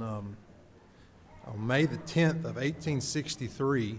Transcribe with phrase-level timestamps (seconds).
[0.00, 0.36] on, um,
[1.46, 3.98] on May the 10th of 1863.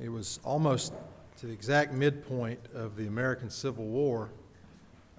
[0.00, 0.92] It was almost
[1.38, 4.30] to the exact midpoint of the American Civil War.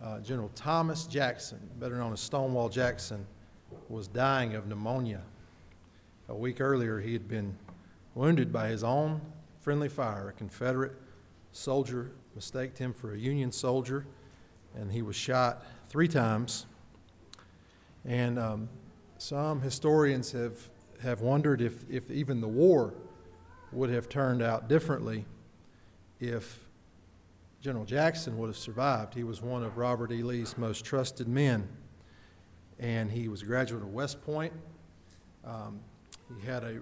[0.02, 3.26] Uh, General Thomas Jackson, better known as Stonewall Jackson,
[3.90, 5.22] was dying of pneumonia.
[6.30, 7.58] A week earlier, he had been
[8.16, 9.22] wounded by his own
[9.62, 10.30] friendly fire.
[10.30, 10.94] A Confederate
[11.52, 14.06] soldier mistaked him for a Union soldier,
[14.76, 16.68] and he was shot three times.
[18.06, 18.70] And um,
[19.18, 20.70] some historians have,
[21.02, 22.94] have wondered if, if even the war
[23.72, 25.26] would have turned out differently
[26.20, 26.66] if
[27.62, 29.14] General Jackson would have survived.
[29.14, 30.24] He was one of Robert E.
[30.24, 31.68] Lee's most trusted men,
[32.80, 34.54] and he was a graduate of West Point.
[35.44, 35.80] Um,
[36.40, 36.80] he had a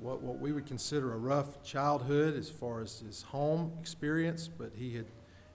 [0.00, 4.72] what, what we would consider a rough childhood as far as his home experience, but
[4.74, 5.06] he had,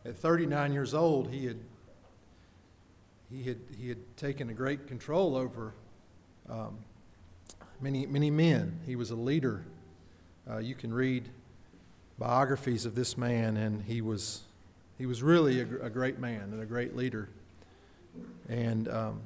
[0.05, 1.57] at 39 years old, he had
[3.31, 5.73] he had, he had taken a great control over
[6.49, 6.77] um,
[7.79, 8.79] many, many men.
[8.85, 9.63] He was a leader.
[10.49, 11.29] Uh, you can read
[12.19, 14.41] biographies of this man, and he was,
[14.97, 17.29] he was really a, a great man and a great leader.
[18.49, 19.21] And, um,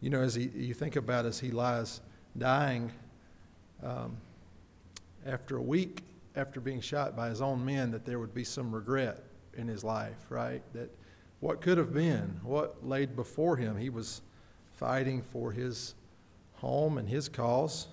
[0.00, 2.00] you know, as he, you think about as he lies
[2.36, 2.92] dying
[3.82, 4.16] um,
[5.24, 6.02] after a week
[6.36, 9.24] after being shot by his own men, that there would be some regret
[9.56, 10.62] in his life, right?
[10.74, 10.90] That
[11.40, 13.76] what could have been, what laid before him.
[13.76, 14.22] He was
[14.72, 15.94] fighting for his
[16.54, 17.88] home and his cause.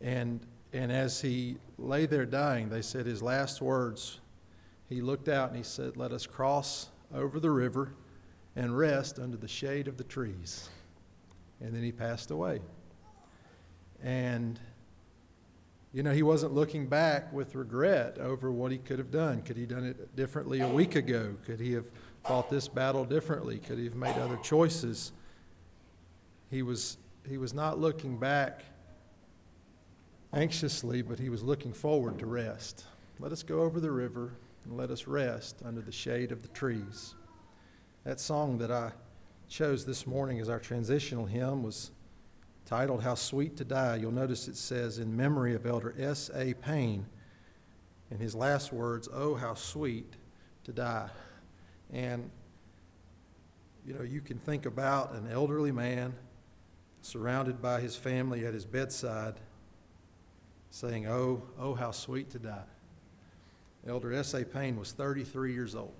[0.00, 0.40] And,
[0.72, 4.20] and as he lay there dying, they said his last words,
[4.88, 7.92] he looked out and he said, Let us cross over the river
[8.56, 10.68] and rest under the shade of the trees.
[11.60, 12.60] And then he passed away.
[14.02, 14.60] And,
[15.92, 19.40] you know, he wasn't looking back with regret over what he could have done.
[19.42, 21.34] Could he have done it differently a week ago?
[21.46, 21.86] Could he have
[22.24, 23.58] fought this battle differently?
[23.58, 25.12] Could he have made other choices?
[26.50, 26.96] He was,
[27.28, 28.62] he was not looking back
[30.32, 32.84] anxiously, but he was looking forward to rest.
[33.18, 34.32] Let us go over the river
[34.64, 37.14] and let us rest under the shade of the trees.
[38.04, 38.92] That song that I
[39.48, 41.90] chose this morning as our transitional hymn was
[42.64, 43.96] titled How Sweet to Die.
[43.96, 46.54] You'll notice it says, In memory of Elder S.A.
[46.54, 47.06] Payne.
[48.10, 50.14] In his last words, Oh, how sweet
[50.64, 51.08] to die.
[51.94, 52.28] And,
[53.86, 56.12] you know, you can think about an elderly man
[57.02, 59.34] surrounded by his family at his bedside
[60.70, 62.64] saying, Oh, oh, how sweet to die.
[63.86, 64.44] Elder S.A.
[64.44, 65.94] Payne was 33 years old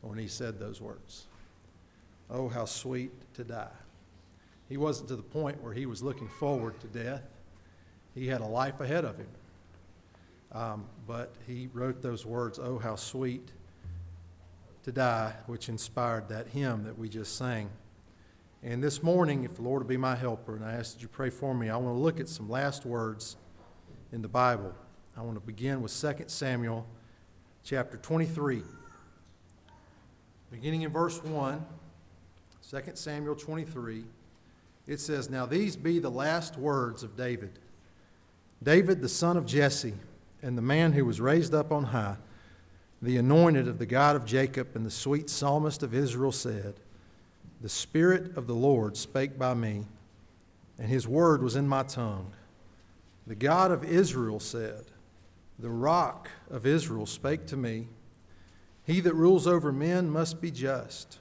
[0.00, 1.26] when he said those words.
[2.30, 3.68] Oh, how sweet to die.
[4.68, 7.22] He wasn't to the point where he was looking forward to death.
[8.14, 9.28] He had a life ahead of him.
[10.52, 13.50] Um, but he wrote those words, Oh, how sweet
[14.86, 17.68] to die, which inspired that hymn that we just sang.
[18.62, 21.08] And this morning, if the Lord will be my helper, and I ask that you
[21.08, 23.36] pray for me, I want to look at some last words
[24.12, 24.72] in the Bible.
[25.16, 26.86] I want to begin with 2 Samuel
[27.64, 28.62] chapter 23.
[30.52, 31.66] Beginning in verse 1,
[32.70, 34.04] 2 Samuel 23,
[34.86, 37.58] it says, Now these be the last words of David.
[38.62, 39.94] David, the son of Jesse,
[40.42, 42.18] and the man who was raised up on high
[43.02, 46.74] the anointed of the God of Jacob and the sweet psalmist of Israel said,
[47.60, 49.84] The Spirit of the Lord spake by me,
[50.78, 52.32] and his word was in my tongue.
[53.26, 54.84] The God of Israel said,
[55.58, 57.88] The rock of Israel spake to me.
[58.84, 61.18] He that rules over men must be just,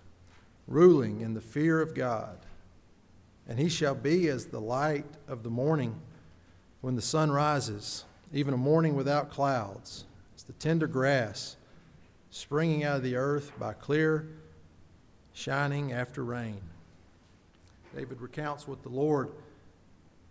[0.67, 2.37] ruling in the fear of God.
[3.47, 5.99] And he shall be as the light of the morning
[6.81, 10.05] when the sun rises, even a morning without clouds,
[10.35, 11.57] as the tender grass
[12.35, 14.28] springing out of the earth by clear
[15.31, 16.59] shining after rain.
[17.96, 19.31] David recounts what the Lord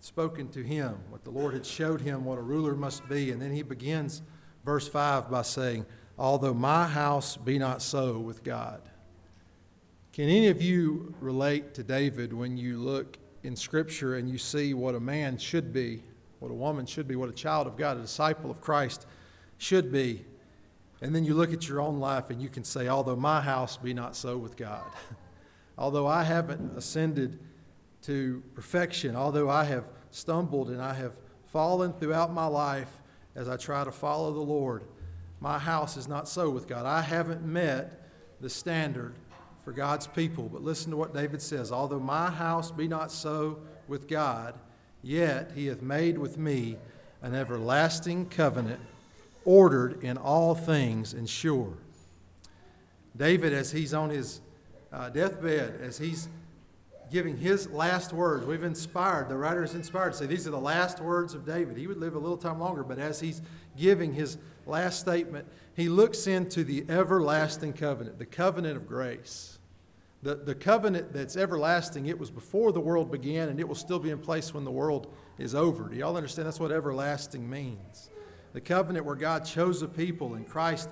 [0.00, 3.40] spoken to him, what the Lord had showed him what a ruler must be, and
[3.40, 4.20] then he begins
[4.66, 5.86] verse 5 by saying,
[6.18, 8.82] Although my house be not so with God.
[10.12, 14.74] Can any of you relate to David when you look in Scripture and you see
[14.74, 16.02] what a man should be,
[16.40, 19.06] what a woman should be, what a child of God, a disciple of Christ
[19.56, 20.26] should be?
[21.04, 23.76] And then you look at your own life and you can say, although my house
[23.76, 24.86] be not so with God,
[25.78, 27.38] although I haven't ascended
[28.04, 31.18] to perfection, although I have stumbled and I have
[31.48, 32.88] fallen throughout my life
[33.34, 34.84] as I try to follow the Lord,
[35.40, 36.86] my house is not so with God.
[36.86, 38.08] I haven't met
[38.40, 39.14] the standard
[39.62, 40.48] for God's people.
[40.50, 43.58] But listen to what David says Although my house be not so
[43.88, 44.54] with God,
[45.02, 46.78] yet he hath made with me
[47.20, 48.80] an everlasting covenant
[49.44, 51.74] ordered in all things and sure.
[53.16, 54.40] David, as he's on his
[54.92, 56.28] uh, deathbed, as he's
[57.10, 58.46] giving his last words.
[58.46, 61.76] We've inspired, the writer is inspired to say these are the last words of David.
[61.76, 63.42] He would live a little time longer, but as he's
[63.76, 69.58] giving his last statement, he looks into the everlasting covenant, the covenant of grace.
[70.22, 73.98] The, the covenant that's everlasting, it was before the world began and it will still
[73.98, 75.88] be in place when the world is over.
[75.88, 76.46] Do y'all understand?
[76.46, 78.10] That's what everlasting means.
[78.54, 80.88] The covenant where God chose a people and Christ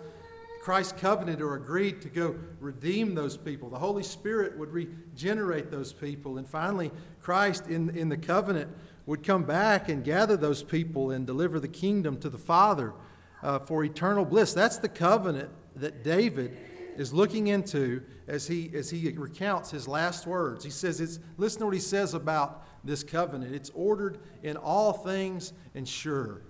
[0.62, 3.68] Christ covenanted or agreed to go redeem those people.
[3.68, 6.38] The Holy Spirit would regenerate those people.
[6.38, 8.70] And finally, Christ in, in the covenant
[9.06, 12.92] would come back and gather those people and deliver the kingdom to the Father
[13.42, 14.54] uh, for eternal bliss.
[14.54, 16.56] That's the covenant that David
[16.96, 20.62] is looking into as he, as he recounts his last words.
[20.62, 23.52] He says, it's, listen to what he says about this covenant.
[23.52, 26.42] It's ordered in all things and sure.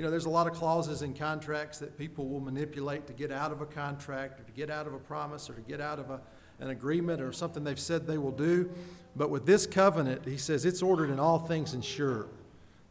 [0.00, 3.30] You know, there's a lot of clauses in contracts that people will manipulate to get
[3.30, 5.98] out of a contract or to get out of a promise or to get out
[5.98, 6.22] of a,
[6.58, 8.70] an agreement or something they've said they will do.
[9.14, 12.28] But with this covenant, he says it's ordered in all things and sure.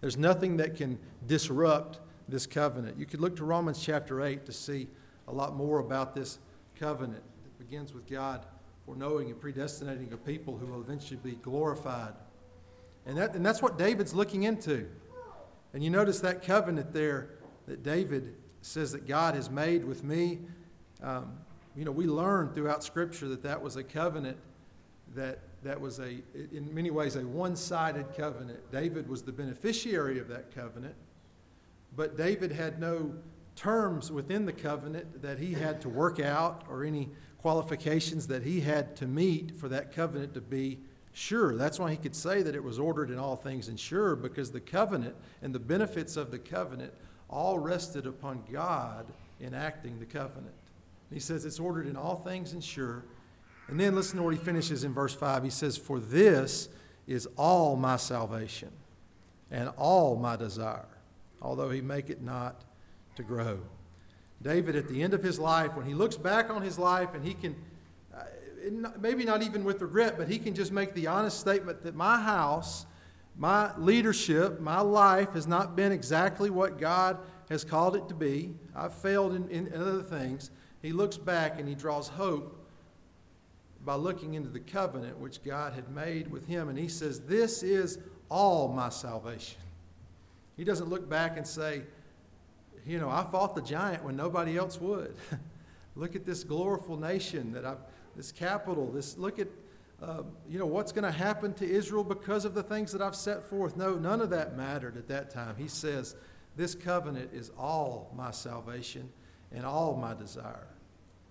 [0.02, 3.00] There's nothing that can disrupt this covenant.
[3.00, 4.88] You could look to Romans chapter 8 to see
[5.28, 6.38] a lot more about this
[6.80, 7.24] covenant.
[7.44, 8.46] It begins with God
[8.86, 12.14] foreknowing and predestinating a people who will eventually be glorified.
[13.08, 14.88] And, that, and that's what David's looking into.
[15.74, 17.30] And you notice that covenant there
[17.68, 20.40] that David says that God has made with me.
[21.04, 21.34] Um,
[21.76, 24.38] you know, we learn throughout Scripture that that was a covenant
[25.16, 26.22] that, that was a,
[26.52, 28.60] in many ways, a one sided covenant.
[28.72, 30.96] David was the beneficiary of that covenant,
[31.96, 33.14] but David had no
[33.56, 38.62] terms within the covenant that he had to work out or any qualifications that he
[38.62, 40.80] had to meet for that covenant to be
[41.14, 41.56] sure.
[41.56, 44.52] That's why he could say that it was ordered in all things and sure, because
[44.52, 46.94] the covenant and the benefits of the covenant
[47.30, 49.06] all rested upon God
[49.42, 50.56] enacting the covenant.
[51.12, 53.04] He says it's ordered in all things and sure.
[53.68, 55.44] And then listen to what he finishes in verse 5.
[55.44, 56.70] He says, For this
[57.08, 58.72] is all my salvation
[59.52, 60.88] and all my desire,
[61.42, 62.64] although he make it not
[63.16, 63.60] to grow.
[64.42, 67.26] David, at the end of his life, when he looks back on his life and
[67.26, 67.56] he can
[69.00, 72.20] maybe not even with regret, but he can just make the honest statement that my
[72.20, 72.86] house,
[73.38, 77.18] my leadership, my life has not been exactly what God
[77.50, 78.54] has called it to be.
[78.76, 80.52] I've failed in, in, other things.
[80.82, 82.56] He looks back and he draws hope
[83.86, 86.70] by looking into the covenant which God had made with him.
[86.70, 87.98] And he says, This is
[88.30, 89.60] all my salvation.
[90.58, 91.84] He doesn't look back and say,
[92.86, 95.16] You know, I fought the giant when nobody else would.
[95.96, 97.80] look at this glorious nation that I've
[98.20, 99.48] this capital, this look at
[100.04, 103.16] uh, you know what's going to happen to Israel because of the things that I've
[103.16, 103.78] set forth.
[103.78, 105.56] No, none of that mattered at that time.
[105.58, 106.18] He says,
[106.58, 109.10] "This covenant is all my salvation
[109.54, 110.68] and all my desire."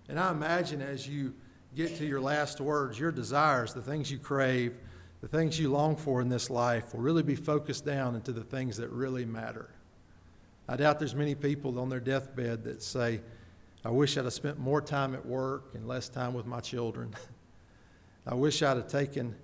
[0.07, 1.35] And I imagine as you
[1.75, 4.75] get to your last words, your desires, the things you crave,
[5.21, 8.43] the things you long for in this life, will really be focused down into the
[8.43, 9.69] things that really matter.
[10.67, 13.21] I doubt there's many people on their deathbed that say,
[13.83, 17.15] I wish I'd have spent more time at work and less time with my children.
[18.27, 19.35] I wish I'd have taken,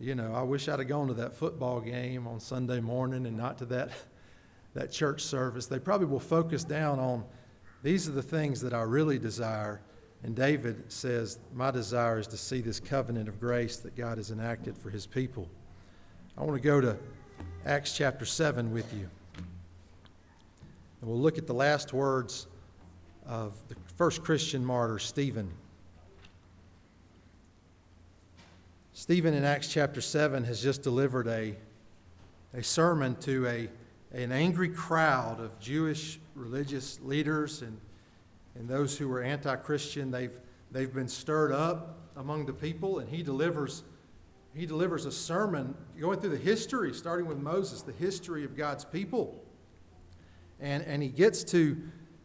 [0.00, 3.36] you know, I wish I'd have gone to that football game on Sunday morning and
[3.36, 3.90] not to that,
[4.74, 5.66] that church service.
[5.66, 7.24] They probably will focus down on
[7.84, 9.80] these are the things that I really desire.
[10.24, 14.30] And David says, My desire is to see this covenant of grace that God has
[14.30, 15.48] enacted for his people.
[16.36, 16.96] I want to go to
[17.64, 19.08] Acts chapter 7 with you.
[21.00, 22.46] And we'll look at the last words
[23.26, 25.50] of the first Christian martyr, Stephen.
[28.92, 31.56] Stephen in Acts chapter 7 has just delivered a,
[32.54, 33.68] a sermon to a,
[34.12, 37.80] an angry crowd of Jewish religious leaders and,
[38.54, 40.10] and those who were anti Christian.
[40.10, 40.38] They've,
[40.70, 43.82] they've been stirred up among the people, and he delivers,
[44.54, 48.84] he delivers a sermon going through the history, starting with Moses, the history of God's
[48.84, 49.42] people.
[50.60, 51.76] And, and he gets to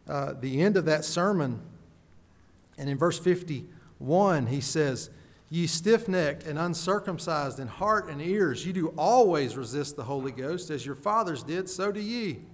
[0.08, 1.60] uh, the end of that sermon,
[2.76, 5.10] and in verse 51, he says,
[5.50, 10.32] Ye stiff necked and uncircumcised in heart and ears, you do always resist the Holy
[10.32, 12.40] Ghost, as your fathers did, so do ye.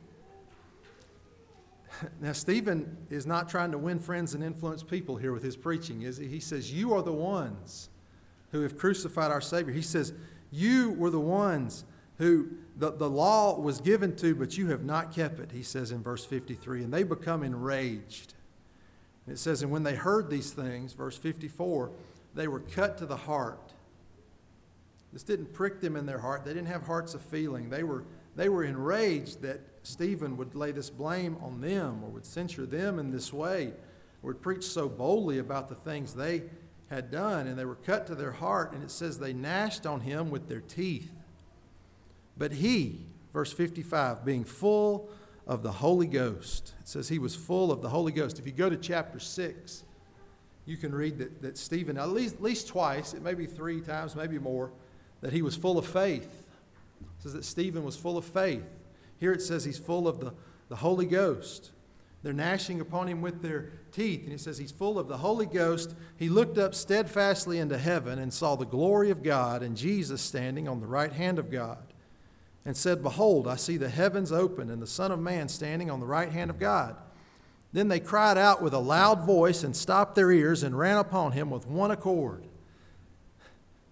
[2.21, 6.03] Now, Stephen is not trying to win friends and influence people here with his preaching,
[6.03, 6.27] is he?
[6.27, 7.89] He says, You are the ones
[8.51, 9.73] who have crucified our Savior.
[9.73, 10.13] He says,
[10.51, 11.85] You were the ones
[12.19, 15.91] who the, the law was given to, but you have not kept it, he says
[15.91, 16.85] in verse 53.
[16.85, 18.35] And they become enraged.
[19.27, 21.91] And it says, And when they heard these things, verse 54,
[22.35, 23.73] they were cut to the heart.
[25.13, 26.45] This didn't prick them in their heart.
[26.45, 27.71] They didn't have hearts of feeling.
[27.71, 28.05] They were,
[28.35, 32.99] they were enraged that Stephen would lay this blame on them or would censure them
[32.99, 33.73] in this way
[34.23, 36.43] or would preach so boldly about the things they
[36.91, 38.73] had done, and they were cut to their heart.
[38.73, 41.11] And it says they gnashed on him with their teeth.
[42.37, 45.11] But he, verse 55, being full
[45.47, 48.39] of the Holy Ghost, it says he was full of the Holy Ghost.
[48.39, 49.85] If you go to chapter 6,
[50.67, 53.81] you can read that, that Stephen, at least, at least twice, it may be three
[53.81, 54.73] times, maybe more,
[55.21, 56.49] that he was full of faith.
[57.01, 58.65] It says that Stephen was full of faith.
[59.19, 60.33] Here it says he's full of the,
[60.69, 61.71] the Holy Ghost.
[62.23, 64.23] They're gnashing upon him with their teeth.
[64.23, 65.95] And he says he's full of the Holy Ghost.
[66.17, 70.67] He looked up steadfastly into heaven and saw the glory of God and Jesus standing
[70.67, 71.94] on the right hand of God.
[72.65, 76.01] And said, Behold, I see the heavens open and the Son of Man standing on
[76.01, 76.97] the right hand of God.
[77.73, 81.33] Then they cried out with a loud voice and stopped their ears and ran upon
[81.33, 82.45] him with one accord.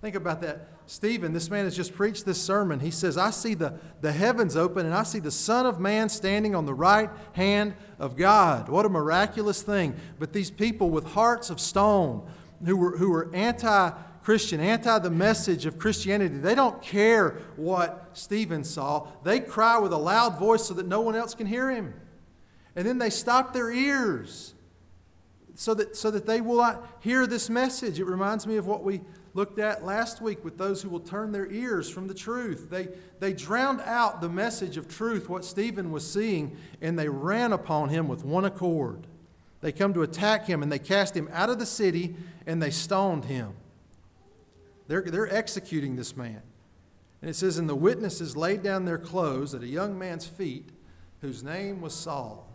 [0.00, 0.68] Think about that.
[0.86, 2.80] Stephen, this man has just preached this sermon.
[2.80, 6.08] He says, I see the, the heavens open and I see the Son of Man
[6.08, 8.68] standing on the right hand of God.
[8.68, 9.94] What a miraculous thing.
[10.18, 12.28] But these people with hearts of stone
[12.64, 13.90] who were, who were anti
[14.22, 19.08] Christian, anti the message of Christianity, they don't care what Stephen saw.
[19.24, 21.94] They cry with a loud voice so that no one else can hear him.
[22.76, 24.54] And then they stop their ears
[25.54, 27.98] so that, so that they will not hear this message.
[27.98, 29.00] It reminds me of what we
[29.34, 32.68] looked at last week with those who will turn their ears from the truth.
[32.70, 32.88] They,
[33.18, 37.88] they drowned out the message of truth, what Stephen was seeing, and they ran upon
[37.88, 39.06] him with one accord.
[39.60, 42.14] They come to attack him, and they cast him out of the city,
[42.46, 43.54] and they stoned him.
[44.88, 46.42] They're, they're executing this man.
[47.20, 50.70] And it says, And the witnesses laid down their clothes at a young man's feet,
[51.20, 52.48] whose name was Saul.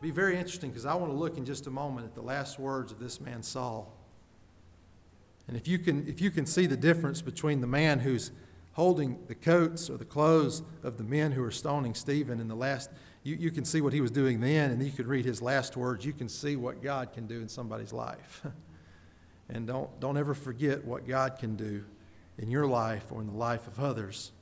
[0.00, 2.58] Be very interesting because I want to look in just a moment at the last
[2.58, 3.92] words of this man Saul.
[5.48, 8.30] And if you can, if you can see the difference between the man who's
[8.72, 12.54] holding the coats or the clothes of the men who are stoning Stephen in the
[12.54, 12.90] last,
[13.22, 15.76] you, you can see what he was doing then, and you could read his last
[15.76, 16.04] words.
[16.04, 18.44] You can see what God can do in somebody's life.
[19.48, 21.84] and don't, don't ever forget what God can do
[22.38, 24.32] in your life or in the life of others.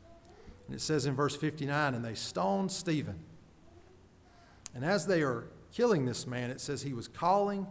[0.67, 3.19] And it says in verse 59 and they stoned Stephen.
[4.75, 7.67] And as they are killing this man, it says he was calling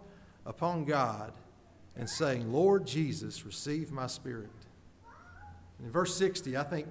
[0.45, 1.33] upon God
[1.95, 4.49] and saying, Lord Jesus, receive my spirit.
[5.77, 6.87] And in verse 60, I think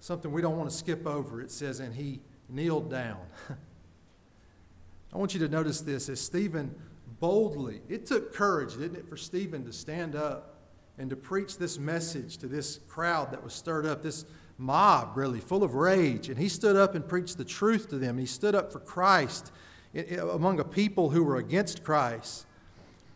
[0.00, 3.20] something we don't want to skip over, it says, and he kneeled down.
[5.12, 6.74] I want you to notice this as Stephen
[7.22, 10.56] boldly, it took courage, didn't it, for Stephen to stand up
[10.98, 14.24] and to preach this message to this crowd that was stirred up, this
[14.58, 16.28] mob really full of rage.
[16.28, 18.18] And he stood up and preached the truth to them.
[18.18, 19.52] He stood up for Christ
[19.94, 22.44] among a people who were against Christ.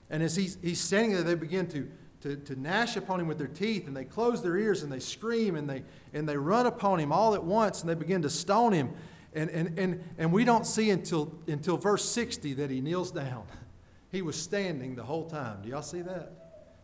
[0.09, 3.39] And as he's, he's standing there, they begin to, to, to gnash upon him with
[3.39, 5.83] their teeth, and they close their ears, and they scream, and they,
[6.15, 8.93] and they run upon him all at once, and they begin to stone him.
[9.35, 13.43] And, and, and, and we don't see until, until verse 60 that he kneels down.
[14.11, 15.63] He was standing the whole time.
[15.63, 16.33] Do y'all see that?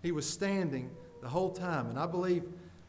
[0.03, 0.91] He was standing
[1.23, 1.89] the whole time.
[1.89, 2.45] And I believe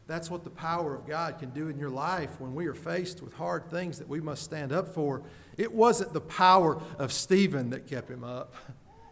[0.06, 3.22] that's what the power of God can do in your life when we are faced
[3.22, 5.22] with hard things that we must stand up for.
[5.56, 8.54] It wasn't the power of Stephen that kept him up.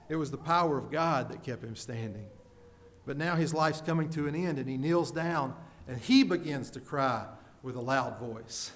[0.09, 2.27] It was the power of God that kept him standing.
[3.07, 5.55] But now his life's coming to an end, and he kneels down
[5.89, 7.27] and he begins to cry
[7.63, 8.73] with a loud voice.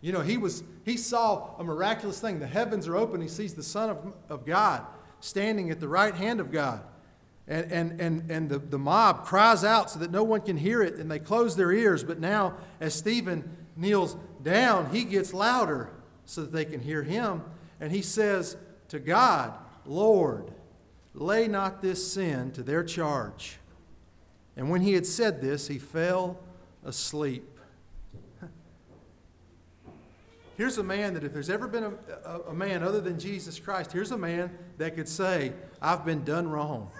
[0.00, 2.40] You know, he, was, he saw a miraculous thing.
[2.40, 3.20] The heavens are open.
[3.20, 4.84] He sees the Son of, of God
[5.22, 6.82] standing at the right hand of God.
[7.48, 10.82] And, and, and, and the, the mob cries out so that no one can hear
[10.82, 12.04] it, and they close their ears.
[12.04, 15.90] But now, as Stephen kneels down, he gets louder
[16.24, 17.42] so that they can hear him.
[17.80, 18.56] And he says
[18.88, 20.52] to God, Lord,
[21.14, 23.58] lay not this sin to their charge.
[24.56, 26.38] And when he had said this, he fell
[26.84, 27.51] asleep.
[30.56, 31.92] Here's a man that, if there's ever been a,
[32.24, 36.24] a, a, man other than Jesus Christ, here's a man that could say, I've been
[36.24, 36.90] done wrong.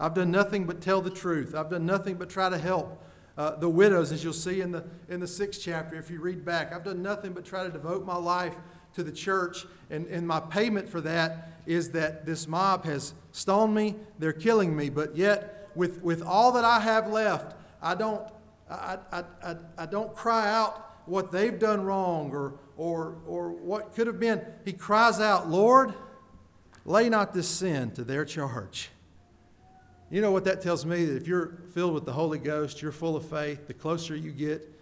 [0.00, 1.54] I've done nothing but tell the truth.
[1.54, 3.02] I've done nothing but try to help
[3.36, 6.44] uh, the widows, as you'll see in the, in the sixth chapter if you read
[6.44, 6.72] back.
[6.72, 8.54] I've done nothing but try to devote my life
[8.94, 13.74] to the church, and, and my payment for that is that this mob has stoned
[13.74, 18.26] me, they're killing me, but yet with, with all that I have left, I don't,
[18.68, 23.94] I, I, I, I don't cry out what they've done wrong or, or, or what
[23.94, 24.44] could have been.
[24.64, 25.94] He cries out, Lord,
[26.84, 28.90] lay not this sin to their charge.
[30.10, 31.04] You know what that tells me?
[31.04, 34.30] That if you're filled with the Holy Ghost, you're full of faith, the closer you
[34.30, 34.74] get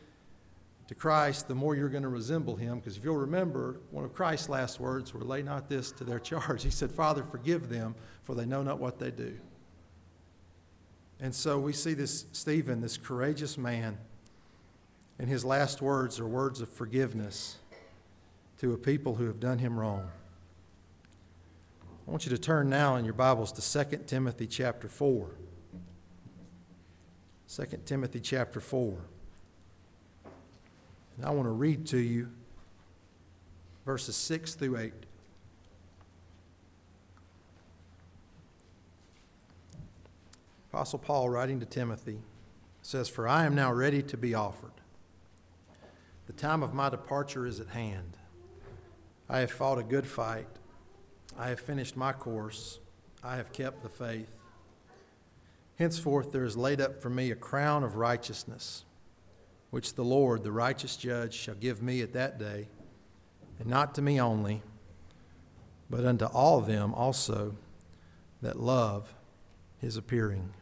[0.87, 2.79] to Christ, the more you're going to resemble him.
[2.79, 6.21] Because if you'll remember, one of Christ's last words were, Lay not this to their
[6.21, 6.63] charge.
[6.63, 9.37] He said, Father, forgive them, for they know not what they do.
[11.19, 13.99] And so we see this Stephen, this courageous man,
[15.19, 17.59] and his last words are words of forgiveness
[18.59, 20.09] to a people who have done him wrong.
[22.07, 25.29] I want you to turn now in your Bibles to 2 Timothy chapter 4.
[27.49, 28.97] 2 Timothy chapter 4.
[31.17, 32.29] And I want to read to you
[33.85, 34.93] verses 6 through 8.
[40.73, 42.19] Apostle Paul, writing to Timothy,
[42.83, 44.73] says, For I am now ready to be offered.
[46.27, 48.17] The time of my departure is at hand.
[49.29, 50.49] I have fought a good fight.
[51.39, 52.81] I have finished my course.
[53.23, 54.31] I have kept the faith.
[55.79, 58.85] Henceforth, there is laid up for me a crown of righteousness,
[59.71, 62.69] which the Lord, the righteous judge, shall give me at that day,
[63.59, 64.63] and not to me only,
[65.91, 67.57] but unto all them also
[68.43, 69.15] that love
[69.79, 70.55] his appearing.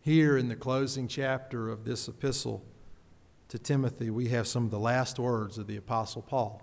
[0.00, 2.62] Here in the closing chapter of this epistle
[3.54, 6.60] to Timothy, we have some of the last words of the Apostle Paul.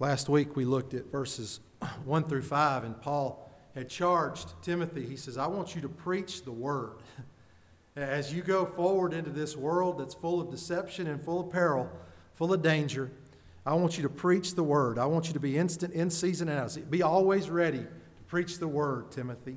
[0.00, 1.60] Last week we looked at verses
[2.04, 5.06] 1 through 5, and Paul had charged Timothy.
[5.06, 6.98] He says, I want you to preach the word.
[7.96, 11.90] As you go forward into this world that's full of deception and full of peril,
[12.34, 13.10] full of danger,
[13.64, 14.98] I want you to preach the word.
[14.98, 16.76] I want you to be instant in season and out.
[16.90, 19.56] Be always ready to preach the word, Timothy.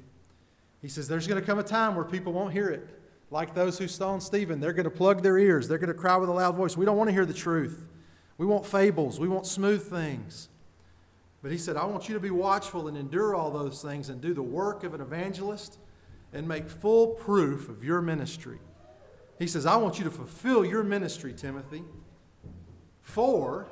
[0.81, 3.00] He says, There's going to come a time where people won't hear it.
[3.31, 5.67] Like those who stoned Stephen, they're going to plug their ears.
[5.67, 6.75] They're going to cry with a loud voice.
[6.75, 7.85] We don't want to hear the truth.
[8.37, 9.19] We want fables.
[9.19, 10.49] We want smooth things.
[11.41, 14.19] But he said, I want you to be watchful and endure all those things and
[14.19, 15.79] do the work of an evangelist
[16.33, 18.59] and make full proof of your ministry.
[19.39, 21.83] He says, I want you to fulfill your ministry, Timothy.
[23.01, 23.65] For,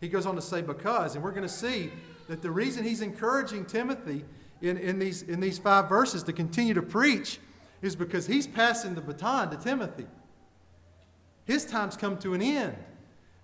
[0.00, 1.90] he goes on to say, because, and we're going to see
[2.28, 4.24] that the reason he's encouraging Timothy
[4.60, 7.38] in, in, these, in these five verses to continue to preach
[7.84, 10.06] is because he's passing the baton to Timothy.
[11.44, 12.76] His time's come to an end.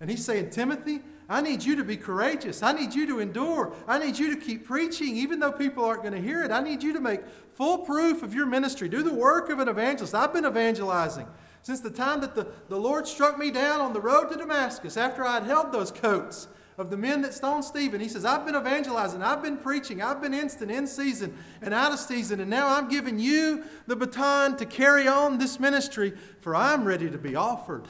[0.00, 2.62] And he's saying, Timothy, I need you to be courageous.
[2.62, 3.72] I need you to endure.
[3.86, 6.50] I need you to keep preaching, even though people aren't going to hear it.
[6.50, 7.20] I need you to make
[7.52, 8.88] full proof of your ministry.
[8.88, 10.14] Do the work of an evangelist.
[10.14, 11.26] I've been evangelizing
[11.62, 14.96] since the time that the, the Lord struck me down on the road to Damascus
[14.96, 16.48] after I had held those coats
[16.80, 18.00] of the men that stoned Stephen.
[18.00, 21.92] He says, I've been evangelizing, I've been preaching, I've been instant, in season, and out
[21.92, 26.56] of season, and now I'm giving you the baton to carry on this ministry, for
[26.56, 27.84] I'm ready to be offered.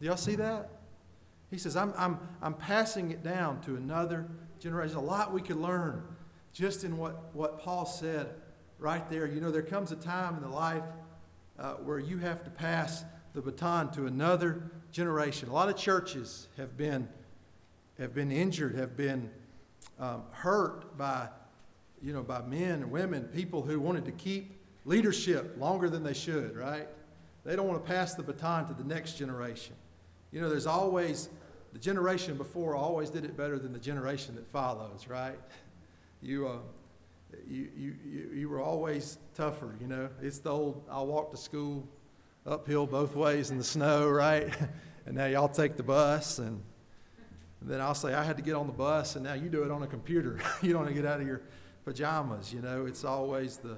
[0.00, 0.70] Do y'all see that?
[1.50, 4.26] He says, I'm, I'm, I'm passing it down to another
[4.58, 4.96] generation.
[4.96, 6.02] A lot we could learn
[6.52, 8.28] just in what, what Paul said
[8.78, 9.26] right there.
[9.26, 10.82] You know, there comes a time in the life
[11.58, 15.48] uh, where you have to pass the baton to another generation.
[15.48, 17.08] A lot of churches have been,
[18.00, 19.30] have been injured, have been
[19.98, 21.28] um, hurt by,
[22.02, 26.14] you know, by men and women, people who wanted to keep leadership longer than they
[26.14, 26.88] should, right?
[27.44, 29.74] They don't want to pass the baton to the next generation.
[30.32, 31.28] You know, there's always
[31.74, 35.38] the generation before always did it better than the generation that follows, right?
[36.22, 36.58] You, uh,
[37.48, 40.10] you, you, you were always tougher, you know.
[40.20, 41.88] It's the old, I'll walk to school
[42.46, 44.54] uphill both ways in the snow, right?
[45.06, 46.62] and now y'all take the bus, and,
[47.60, 49.62] and then I'll say, I had to get on the bus, and now you do
[49.64, 50.38] it on a computer.
[50.62, 51.42] you don't get out of your
[51.84, 52.86] pajamas, you know.
[52.86, 53.76] It's always the,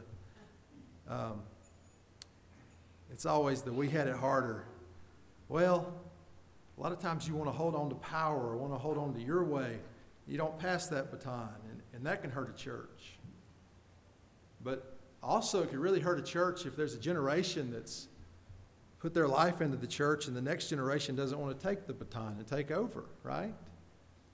[1.09, 1.42] um,
[3.11, 4.64] it's always the we had it harder.
[5.49, 5.92] Well,
[6.79, 8.99] a lot of times you want to hold on to power or want to hold
[8.99, 9.79] on to your way.
[10.29, 13.18] You don't pass that baton, and, and that can hurt a church.
[14.62, 18.07] But also, it can really hurt a church if there's a generation that's
[19.01, 21.92] put their life into the church and the next generation doesn't want to take the
[21.92, 23.53] baton and take over, right?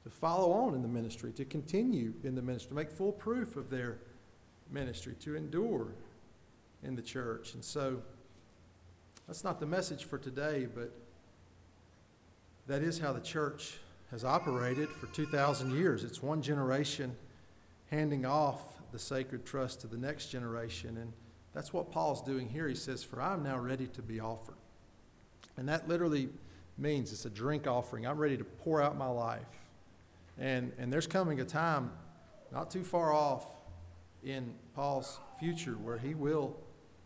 [0.09, 3.57] To follow on in the ministry, to continue in the ministry, to make full proof
[3.57, 3.99] of their
[4.71, 5.89] ministry, to endure
[6.83, 7.53] in the church.
[7.53, 8.01] And so,
[9.27, 10.91] that's not the message for today, but
[12.69, 16.03] that is how the church has operated for 2,000 years.
[16.05, 17.15] It's one generation
[17.91, 20.97] handing off the sacred trust to the next generation.
[20.97, 21.13] And
[21.53, 22.67] that's what Paul's doing here.
[22.67, 24.57] He says, For I'm now ready to be offered.
[25.59, 26.31] And that literally
[26.79, 28.07] means it's a drink offering.
[28.07, 29.58] I'm ready to pour out my life.
[30.39, 31.91] And, and there's coming a time
[32.53, 33.45] not too far off
[34.23, 36.57] in Paul's future where he will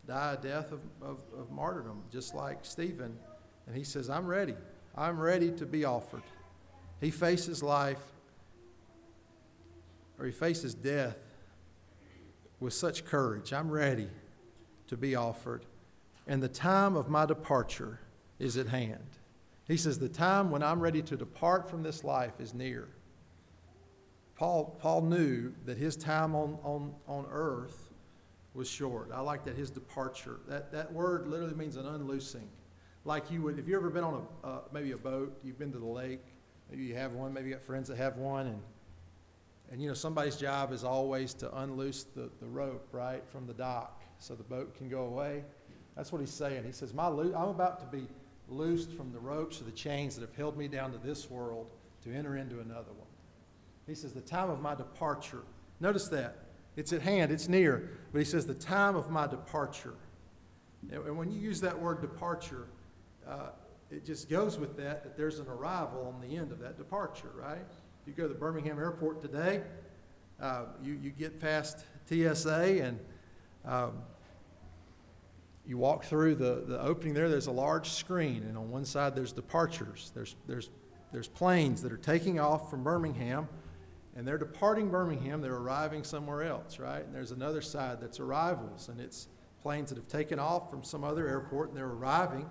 [0.06, 3.16] die a death of, of, of martyrdom, just like Stephen.
[3.66, 4.54] And he says, I'm ready.
[4.96, 6.22] I'm ready to be offered.
[7.00, 8.02] He faces life,
[10.18, 11.16] or he faces death
[12.60, 13.52] with such courage.
[13.52, 14.08] I'm ready
[14.88, 15.64] to be offered.
[16.26, 18.00] And the time of my departure
[18.38, 19.08] is at hand.
[19.66, 22.88] He says, The time when I'm ready to depart from this life is near.
[24.36, 27.90] Paul, Paul knew that his time on, on, on earth
[28.54, 29.10] was short.
[29.12, 30.40] I like that his departure.
[30.48, 32.48] That, that word literally means an unloosing
[33.04, 35.72] like you would, if you've ever been on a, uh, maybe a boat, you've been
[35.72, 36.22] to the lake,
[36.70, 38.60] maybe you have one, maybe you got friends that have one, and
[39.70, 43.54] and you know, somebody's job is always to unloose the, the rope, right, from the
[43.54, 45.44] dock so the boat can go away.
[45.96, 46.64] That's what he's saying.
[46.64, 48.06] He says, My lo- I'm about to be
[48.50, 51.70] loosed from the ropes or the chains that have held me down to this world
[52.04, 53.01] to enter into another one.
[53.86, 55.42] He says, The time of my departure.
[55.80, 56.36] Notice that.
[56.74, 57.90] It's at hand, it's near.
[58.12, 59.94] But he says, The time of my departure.
[60.90, 62.66] And when you use that word departure,
[63.28, 63.50] uh,
[63.90, 67.30] it just goes with that, that there's an arrival on the end of that departure,
[67.36, 67.58] right?
[67.60, 69.62] If you go to the Birmingham airport today,
[70.40, 72.98] uh, you, you get past TSA and
[73.64, 73.92] um,
[75.66, 79.14] you walk through the, the opening there, there's a large screen, and on one side
[79.14, 80.10] there's departures.
[80.14, 80.70] There's, there's,
[81.12, 83.48] there's planes that are taking off from Birmingham,
[84.16, 87.04] and they're departing Birmingham, they're arriving somewhere else, right?
[87.04, 89.28] And there's another side that's arrivals, and it's
[89.62, 92.50] planes that have taken off from some other airport and they're arriving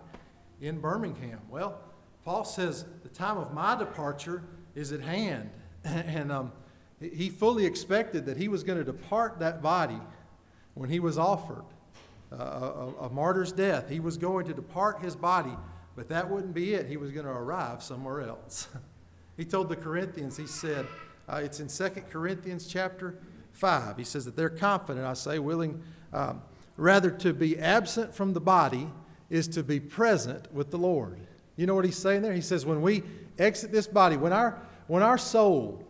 [0.61, 1.41] in Birmingham.
[1.49, 1.79] Well,
[2.23, 4.43] Paul says the time of my departure
[4.75, 5.49] is at hand.
[5.83, 6.51] and um,
[6.99, 9.99] he fully expected that he was going to depart that body
[10.75, 11.65] when he was offered
[12.31, 13.89] uh, a, a, martyr's death.
[13.89, 15.57] He was going to depart his body,
[15.95, 16.87] but that wouldn't be it.
[16.87, 18.69] He was going to arrive somewhere else.
[19.37, 20.85] he told the Corinthians, he said,
[21.31, 23.15] uh, it's in 2 Corinthians chapter
[23.53, 23.97] 5.
[23.97, 26.41] He says that they're confident, I say, willing um,
[26.75, 28.89] rather to be absent from the body
[29.29, 31.19] is to be present with the Lord.
[31.55, 32.33] You know what he's saying there?
[32.33, 33.03] He says, when we
[33.39, 35.85] exit this body, when our, when our soul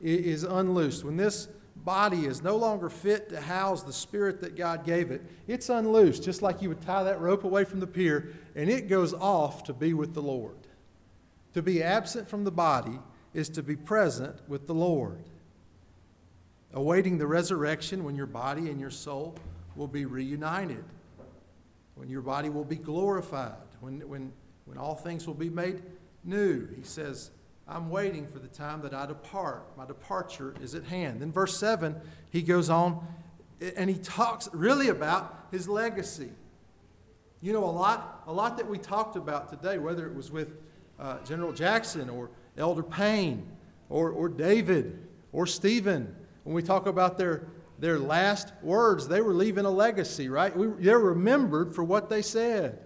[0.00, 4.84] is unloosed, when this body is no longer fit to house the spirit that God
[4.84, 8.34] gave it, it's unloosed, just like you would tie that rope away from the pier,
[8.54, 10.56] and it goes off to be with the Lord.
[11.54, 13.00] To be absent from the body
[13.36, 15.22] is to be present with the Lord.
[16.72, 19.36] Awaiting the resurrection when your body and your soul
[19.76, 20.84] will be reunited
[21.96, 24.32] when your body will be glorified, when, when,
[24.66, 25.82] when all things will be made
[26.22, 26.68] new.
[26.76, 27.30] He says,
[27.66, 29.76] I'm waiting for the time that I depart.
[29.76, 31.20] My departure is at hand.
[31.20, 31.96] Then, verse 7,
[32.30, 33.04] he goes on
[33.76, 36.30] and he talks really about his legacy.
[37.40, 40.58] You know, a lot, a lot that we talked about today, whether it was with
[41.00, 43.46] uh, General Jackson or Elder Payne
[43.88, 46.14] or, or David or Stephen,
[46.44, 47.46] when we talk about their,
[47.78, 50.56] their last words, they were leaving a legacy, right?
[50.56, 52.78] We, they're remembered for what they said.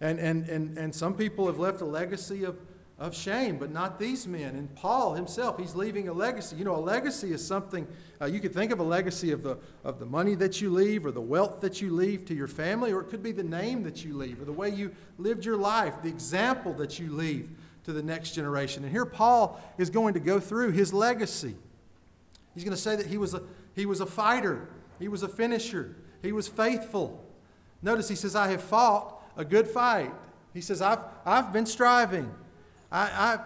[0.00, 2.58] And, and, and, and some people have left a legacy of,
[2.98, 4.54] of shame, but not these men.
[4.56, 6.56] And Paul himself, he's leaving a legacy.
[6.56, 7.86] You know, a legacy is something,
[8.20, 11.06] uh, you could think of a legacy of the, of the money that you leave
[11.06, 13.82] or the wealth that you leave to your family, or it could be the name
[13.84, 17.48] that you leave or the way you lived your life, the example that you leave
[17.84, 18.82] to the next generation.
[18.84, 21.56] And here Paul is going to go through his legacy.
[22.54, 23.42] He's going to say that he was a
[23.74, 24.68] he was a fighter,
[24.98, 27.24] he was a finisher, he was faithful.
[27.82, 30.12] Notice he says, I have fought a good fight.
[30.54, 32.32] He says, I've, I've been striving.
[32.90, 33.38] I, I,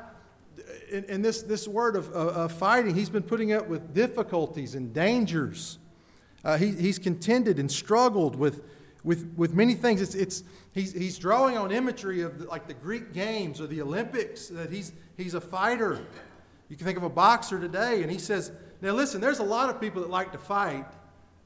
[0.91, 4.75] in, in this, this word of, of, of, fighting, he's been putting up with difficulties
[4.75, 5.79] and dangers.
[6.45, 8.63] Uh, he, he's contended and struggled with,
[9.05, 10.03] with, with many things.
[10.03, 10.43] It's, it's,
[10.77, 14.71] he's, he's drawing on imagery of the, like the Greek games or the Olympics, that
[14.71, 16.07] he's, he's a fighter.
[16.69, 19.71] You can think of a boxer today, and he says, now, listen, there's a lot
[19.71, 20.87] of people that like to fight,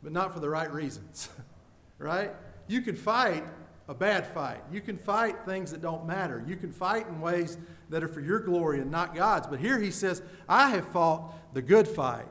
[0.02, 1.30] but not for the right reasons,
[1.98, 2.32] right?
[2.66, 3.44] You can fight
[3.88, 4.62] a bad fight.
[4.72, 6.44] You can fight things that don't matter.
[6.46, 7.56] You can fight in ways
[7.88, 9.46] that are for your glory and not God's.
[9.46, 12.26] But here he says, I have fought the good fight.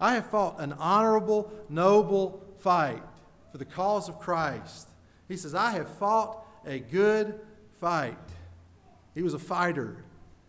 [0.00, 3.02] I have fought an honorable, noble fight
[3.50, 4.88] for the cause of Christ.
[5.28, 7.40] He says, I have fought a good
[7.80, 8.18] fight.
[9.14, 10.04] He was a fighter.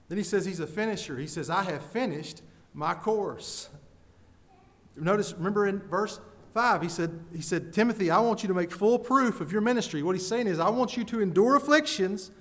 [0.07, 1.17] Then he says he's a finisher.
[1.17, 2.41] He says, I have finished
[2.73, 3.69] my course.
[4.95, 6.19] Notice, remember in verse
[6.53, 9.61] 5, he said, he said, Timothy, I want you to make full proof of your
[9.61, 10.03] ministry.
[10.03, 12.31] What he's saying is, I want you to endure afflictions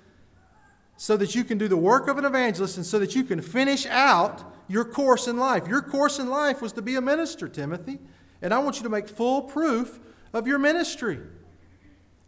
[0.97, 3.40] so that you can do the work of an evangelist and so that you can
[3.42, 5.66] finish out your course in life.
[5.66, 7.99] Your course in life was to be a minister, Timothy.
[8.40, 9.99] And I want you to make full proof
[10.33, 11.18] of your ministry.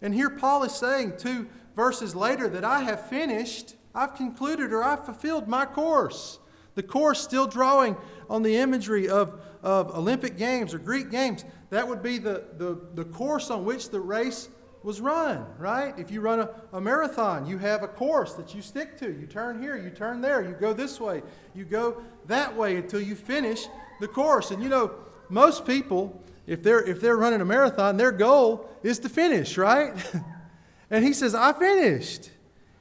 [0.07, 4.85] And here Paul is saying two verses later that I have finished, I've concluded, or
[4.85, 6.39] I've fulfilled my course.
[6.77, 7.97] The course still drawing
[8.31, 11.45] on the imagery of, of Olympic Games or Greek Games.
[11.71, 14.49] That would be the, the, the course on which the race
[14.85, 15.99] was run, right?
[15.99, 19.07] If you run a, a, marathon, you have a course that you stick to.
[19.07, 23.01] You turn here, you turn there, you go this way, you go that way until
[23.01, 23.67] you finish
[23.99, 24.53] the course.
[24.53, 24.93] And you know,
[25.31, 29.95] most people, if they're, if they're running a marathon, their goal is to finish, right?
[30.91, 32.31] and he says, I finished.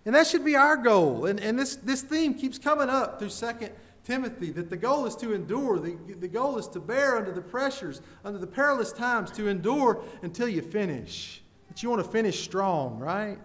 [0.06, 1.26] And that should be our goal.
[1.26, 3.72] And, and this, this theme keeps coming up through Second
[4.04, 5.80] Timothy that the goal is to endure.
[5.80, 10.04] The, the goal is to bear under the pressures, under the perilous times, to endure
[10.22, 11.42] until you finish.
[11.70, 13.40] That you want to finish strong, right?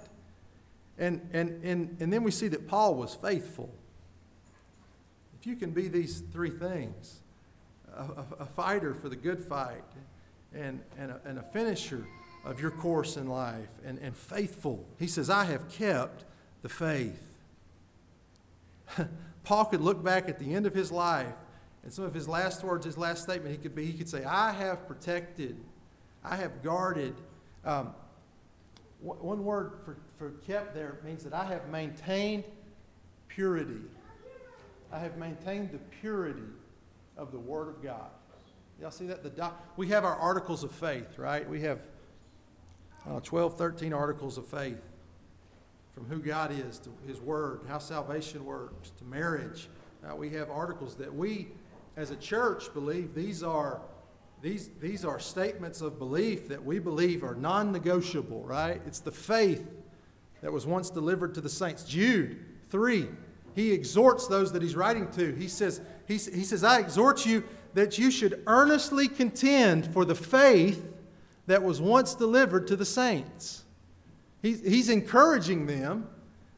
[0.98, 3.72] And, and, and, and then we see that Paul was faithful.
[5.40, 7.20] If you can be these three things
[7.96, 9.82] a, a fighter for the good fight
[10.54, 12.06] and, and, a, and a finisher
[12.44, 14.86] of your course in life and, and faithful.
[14.98, 16.24] He says, I have kept
[16.62, 17.34] the faith.
[19.44, 21.34] Paul could look back at the end of his life
[21.82, 24.24] and some of his last words, his last statement, he could be, he could say,
[24.24, 25.56] I have protected,
[26.22, 27.14] I have guarded.
[27.64, 27.94] Um,
[29.00, 32.44] one word for, for kept there means that I have maintained
[33.28, 33.80] purity.
[34.92, 36.42] I have maintained the purity
[37.16, 38.10] of the Word of God.
[38.80, 39.22] Y'all see that?
[39.22, 41.46] The doc- we have our articles of faith, right?
[41.48, 41.80] We have
[43.06, 44.80] uh, 12, 13 articles of faith
[45.92, 49.68] from who God is to His Word, how salvation works, to marriage.
[50.02, 51.48] Uh, we have articles that we,
[51.98, 53.82] as a church, believe these are.
[54.40, 58.80] These, these are statements of belief that we believe are non negotiable, right?
[58.86, 59.68] It's the faith
[60.40, 61.84] that was once delivered to the saints.
[61.84, 63.08] Jude 3,
[63.54, 65.34] he exhorts those that he's writing to.
[65.34, 70.14] He says, he, he says, I exhort you that you should earnestly contend for the
[70.14, 70.94] faith
[71.46, 73.64] that was once delivered to the saints.
[74.42, 76.08] He's, he's encouraging them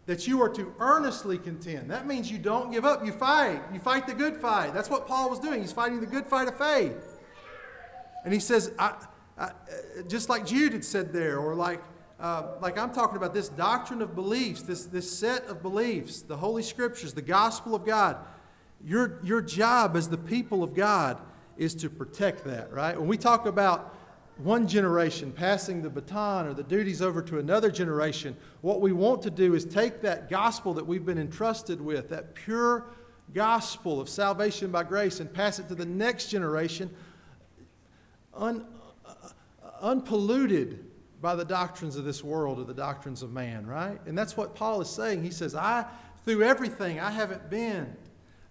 [0.07, 1.90] that you are to earnestly contend.
[1.90, 3.61] That means you don't give up, you fight.
[3.72, 4.75] You fight the good fight.
[4.75, 5.61] That's what Paul was doing.
[5.61, 7.20] He's fighting the good fight of faith.
[8.25, 8.94] And he says, I,
[9.38, 9.51] I,
[10.09, 11.83] just like Jude had said there, or like,
[12.20, 16.37] uh, like I'm talking about this doctrine of beliefs, this, this set of beliefs, the
[16.37, 18.16] Holy Scriptures, the gospel of God.
[18.85, 21.18] Your, your job as the people of God
[21.57, 22.99] is to protect that, right?
[22.99, 23.97] When we talk about
[24.38, 29.23] one generation passing the baton or the duties over to another generation, what we want
[29.23, 32.87] to do is take that gospel that we've been entrusted with, that pure
[33.35, 36.90] gospel of salvation by grace, and pass it to the next generation
[38.35, 38.66] un,
[39.07, 39.12] uh,
[39.81, 40.85] unpolluted
[41.21, 44.01] by the doctrines of this world or the doctrines of man, right?
[44.07, 45.23] And that's what Paul is saying.
[45.23, 45.85] He says, I,
[46.25, 47.95] through everything, I haven't been,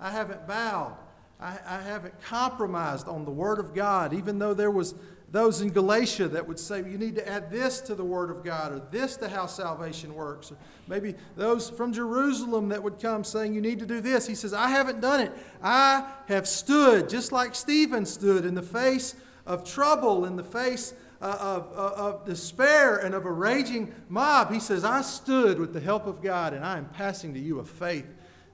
[0.02, 0.98] I haven't bowed,
[1.40, 4.96] I, I haven't compromised on the Word of God, even though there was
[5.32, 8.44] those in Galatia that would say you need to add this to the Word of
[8.44, 10.52] God or this to how salvation works.
[10.52, 14.28] Or maybe those from Jerusalem that would come saying you need to do this.
[14.28, 15.32] He says, I haven't done it.
[15.64, 20.94] I have stood just like Stephen stood in the face of trouble, in the face
[21.22, 24.52] uh, of, of, of despair and of a raging mob.
[24.52, 27.60] He says, I stood with the help of God and I am passing to you
[27.60, 28.08] a faith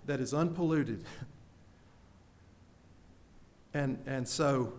[0.05, 1.03] that is unpolluted.
[3.77, 4.73] And, and so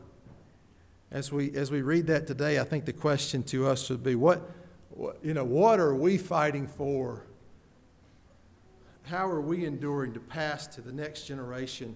[1.13, 4.17] as we, as we read that today, I think the question to us should be
[4.17, 4.51] what,
[4.91, 7.25] what, you know, what are we fighting for?
[9.05, 11.95] How are we enduring to pass to the next generation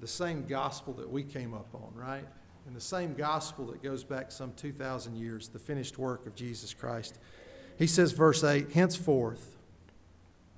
[0.00, 2.26] the same gospel that we came up on, right?
[2.66, 6.74] And the same gospel that goes back some 2,000 years, the finished work of Jesus
[6.74, 7.20] Christ.
[7.78, 9.56] He says, verse 8, henceforth,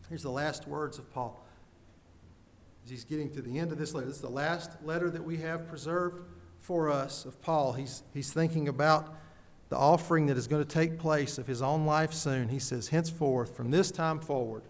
[0.08, 1.46] here's the last words of Paul.
[2.84, 5.22] As he's getting to the end of this letter, this is the last letter that
[5.22, 6.22] we have preserved
[6.60, 7.72] for us of Paul.
[7.72, 9.14] He's, he's thinking about
[9.68, 12.48] the offering that is going to take place of his own life soon.
[12.48, 14.62] He says, henceforth, from this time forward,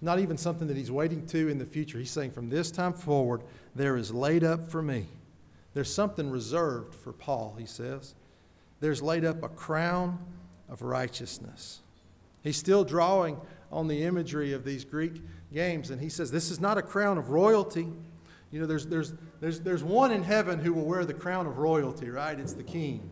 [0.00, 1.98] not even something that he's waiting to in the future.
[1.98, 3.42] He's saying, from this time forward,
[3.74, 5.06] there is laid up for me.
[5.72, 8.14] There's something reserved for Paul, he says.
[8.80, 10.18] There's laid up a crown
[10.68, 11.80] of righteousness.
[12.42, 13.40] He's still drawing
[13.72, 15.22] on the imagery of these Greek
[15.54, 17.88] games, and he says, This is not a crown of royalty.
[18.50, 21.58] You know, there's, there's, there's, there's one in heaven who will wear the crown of
[21.58, 22.38] royalty, right?
[22.38, 23.10] It's the king.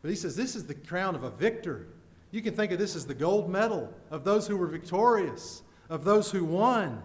[0.00, 1.88] But he says this is the crown of a victor.
[2.30, 6.04] You can think of this as the gold medal of those who were victorious, of
[6.04, 7.02] those who won.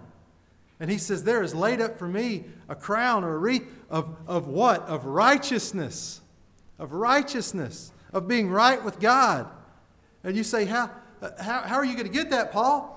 [0.79, 4.15] And he says, There is laid up for me a crown or a wreath of,
[4.27, 4.81] of what?
[4.83, 6.21] Of righteousness.
[6.77, 7.91] Of righteousness.
[8.11, 9.49] Of being right with God.
[10.23, 10.91] And you say, How,
[11.21, 12.92] uh, how, how are you going to get that, Paul?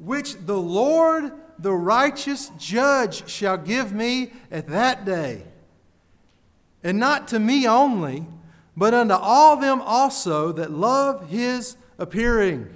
[0.00, 5.44] Which the Lord the righteous judge shall give me at that day.
[6.82, 8.26] And not to me only,
[8.76, 12.74] but unto all them also that love his appearing.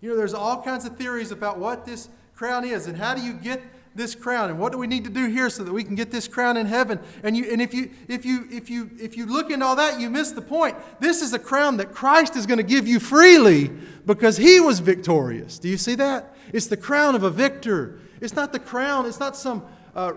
[0.00, 3.22] You know, there's all kinds of theories about what this crown is and how do
[3.22, 3.60] you get
[3.96, 6.10] this crown and what do we need to do here so that we can get
[6.10, 9.24] this crown in heaven and you and if you if you if you if you
[9.24, 12.44] look into all that you miss the point this is a crown that christ is
[12.44, 13.70] going to give you freely
[14.04, 17.98] because he was victorious do you see that it's the crown of a victor.
[18.20, 20.12] It's not the crown, it's not some, uh,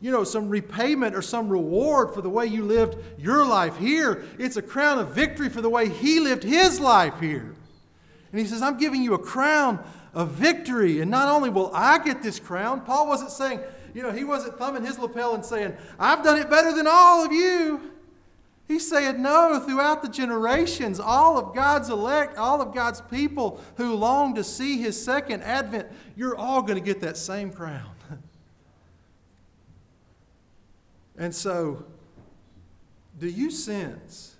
[0.00, 4.24] you know, some repayment or some reward for the way you lived your life here.
[4.38, 7.54] It's a crown of victory for the way he lived his life here.
[8.32, 9.82] And he says, I'm giving you a crown
[10.14, 11.00] of victory.
[11.00, 13.60] And not only will I get this crown, Paul wasn't saying,
[13.94, 17.24] you know, he wasn't thumbing his lapel and saying, I've done it better than all
[17.24, 17.92] of you.
[18.70, 23.96] He's saying, no, throughout the generations, all of God's elect, all of God's people who
[23.96, 27.90] long to see his second advent, you're all going to get that same crown.
[31.18, 31.84] and so,
[33.18, 34.36] Do you sense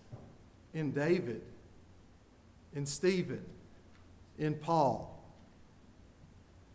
[0.75, 1.43] in David,
[2.73, 3.45] in Stephen,
[4.39, 5.25] in Paul,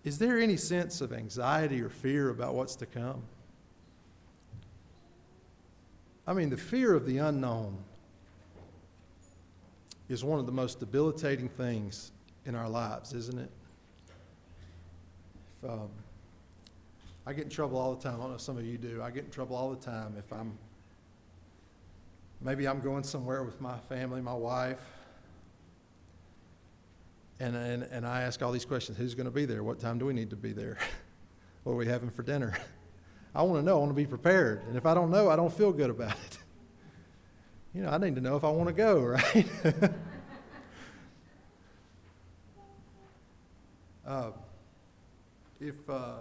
[0.04, 3.24] is there any sense of anxiety or fear about what's to come?
[6.28, 7.78] I mean, the fear of the unknown
[10.10, 12.12] is one of the most debilitating things
[12.46, 13.50] in our lives, isn't it?
[15.64, 15.90] If, um,
[17.28, 18.16] I get in trouble all the time.
[18.16, 19.02] I don't know if some of you do.
[19.02, 20.58] I get in trouble all the time if I'm
[22.42, 24.82] maybe I'm going somewhere with my family, my wife,
[27.40, 29.64] and, and, and I ask all these questions who's going to be there?
[29.64, 30.78] What time do we need to be there?
[31.64, 32.58] what are we having for dinner?
[33.36, 33.76] I want to know.
[33.76, 34.64] I want to be prepared.
[34.68, 36.38] And if I don't know, I don't feel good about it.
[37.74, 39.46] You know, I need to know if I want to go, right?
[44.08, 44.32] uh,
[45.60, 46.20] if uh,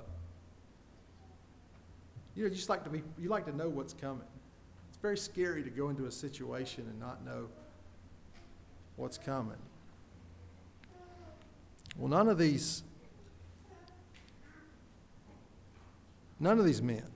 [2.35, 4.27] you know, you just like to be, you like to know what's coming.
[4.89, 7.47] It's very scary to go into a situation and not know
[8.97, 9.55] what's coming.
[11.97, 12.83] Well, none of these,
[16.41, 17.07] none of these men,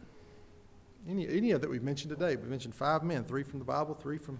[1.09, 3.95] any, any of that we've mentioned today, we've mentioned five men, three from the Bible,
[3.95, 4.39] three from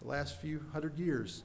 [0.00, 1.44] the last few hundred years.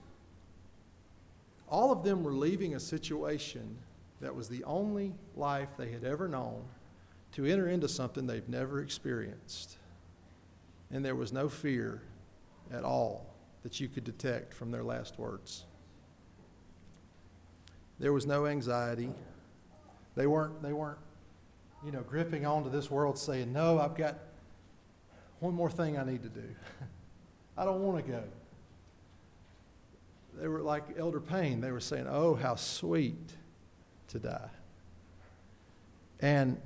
[1.68, 3.78] All of them were leaving a situation
[4.22, 6.64] that was the only life they had ever known
[7.34, 9.78] to enter into something they've never experienced.
[10.92, 12.04] And there was no fear
[12.72, 13.26] at all
[13.64, 15.66] that you could detect from their last words.
[18.00, 19.10] There was no anxiety.
[20.16, 21.00] They weren't, they weren't,
[21.86, 24.18] you know, gripping onto this world saying, No, I've got
[25.40, 26.48] one more thing I need to do.
[27.58, 28.24] I don't want to go.
[30.40, 31.62] They were like Elder Payne.
[31.62, 33.34] They were saying, Oh, how sweet
[34.10, 34.50] to die.
[36.20, 36.58] And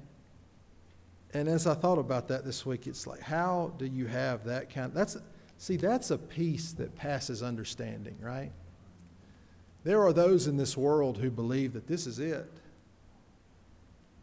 [1.34, 4.74] and as I thought about that this week, it's like, how do you have that
[4.74, 4.88] kind?
[4.88, 5.18] Of, that's
[5.58, 8.52] see, that's a peace that passes understanding, right?
[9.84, 12.50] There are those in this world who believe that this is it.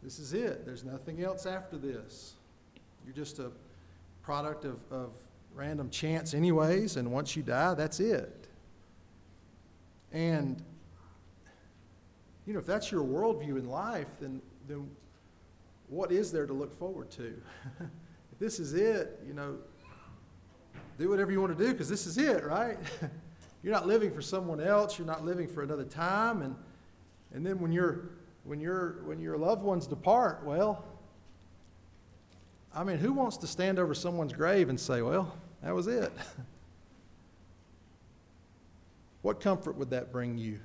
[0.05, 0.67] This is it.
[0.67, 2.35] There's nothing else after this.
[3.03, 3.49] You're just a
[4.21, 5.15] product of, of
[5.55, 8.47] random chance, anyways, and once you die, that's it.
[10.11, 10.61] And,
[12.45, 14.87] you know, if that's your worldview in life, then, then
[15.89, 17.41] what is there to look forward to?
[17.79, 19.57] if this is it, you know,
[20.99, 22.77] do whatever you want to do because this is it, right?
[23.63, 24.99] You're not living for someone else.
[24.99, 26.43] You're not living for another time.
[26.43, 26.55] And,
[27.33, 28.07] and then when, you
[28.45, 30.83] when, you when your loved ones depart, well,
[32.73, 36.11] I mean, who wants to stand over someone's grave and say, well, that was it?
[39.21, 40.59] what comfort would that bring you?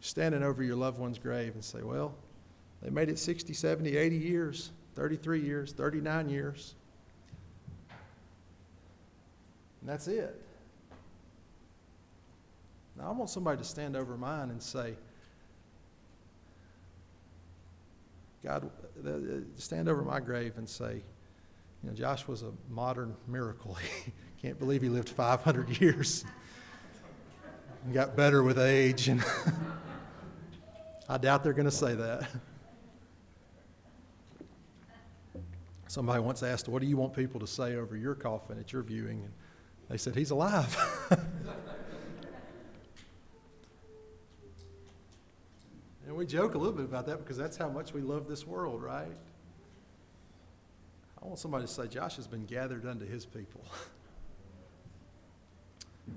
[0.00, 2.14] Standing over your loved one's grave and say, well,
[2.82, 6.74] they made it 60, 70, 80 years, 33 years, 39 years.
[9.80, 10.40] And that's it.
[12.98, 14.94] Now, I want somebody to stand over mine and say,
[18.44, 18.68] God,
[19.06, 19.20] uh, uh,
[19.56, 21.02] stand over my grave and say,
[21.82, 23.76] you know, Josh was a modern miracle.
[24.42, 26.24] Can't believe he lived 500 years.
[27.84, 29.08] and got better with age.
[29.08, 29.24] And
[31.08, 32.28] I doubt they're going to say that.
[35.86, 38.82] Somebody once asked, What do you want people to say over your coffin at your
[38.82, 39.20] viewing?
[39.20, 39.32] And
[39.88, 40.76] they said, He's alive.
[46.22, 48.80] We joke a little bit about that because that's how much we love this world,
[48.80, 49.10] right?
[51.20, 53.64] I want somebody to say, Josh has been gathered unto his people.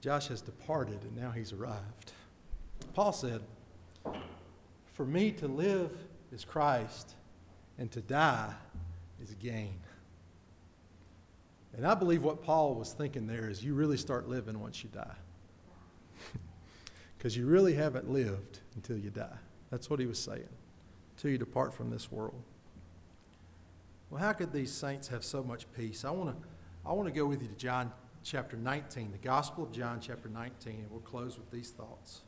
[0.00, 2.12] Josh has departed and now he's arrived.
[2.94, 3.40] Paul said,
[4.92, 5.90] For me to live
[6.30, 7.16] is Christ,
[7.78, 8.54] and to die
[9.20, 9.80] is gain.
[11.76, 14.90] And I believe what Paul was thinking there is you really start living once you
[14.90, 15.16] die
[17.20, 19.36] because you really haven't lived until you die.
[19.70, 20.48] That's what he was saying,
[21.16, 22.42] until you depart from this world.
[24.08, 26.02] Well, how could these saints have so much peace?
[26.06, 26.48] I want to
[26.86, 27.92] I want to go with you to John
[28.24, 32.22] chapter 19, the Gospel of John chapter 19, and we'll close with these thoughts.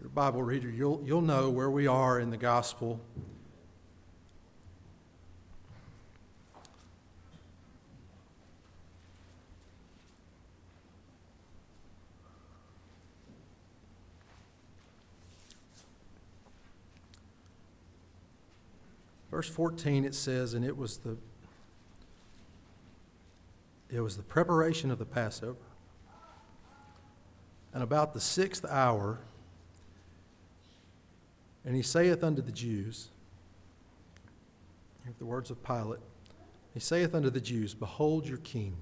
[0.00, 3.00] Your Bible reader, you'll, you'll know where we are in the Gospel
[19.44, 21.18] Verse 14 it says, and it was the
[23.90, 25.58] it was the preparation of the Passover.
[27.74, 29.18] And about the sixth hour,
[31.62, 33.10] and he saith unto the Jews,
[35.18, 36.00] the words of Pilate.
[36.72, 38.78] He saith unto the Jews, Behold your king.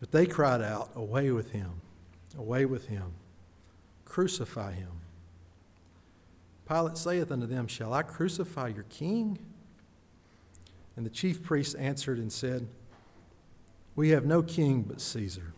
[0.00, 1.70] But they cried out, Away with him,
[2.36, 3.12] away with him,
[4.04, 5.01] crucify him.
[6.68, 9.38] Pilate saith unto them, Shall I crucify your king?
[10.96, 12.68] And the chief priests answered and said,
[13.96, 15.52] We have no king but Caesar.